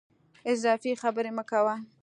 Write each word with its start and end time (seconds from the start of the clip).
اضافي 0.51 0.91
خبري 1.01 1.31
مه 1.37 1.43
کوه! 1.49 1.75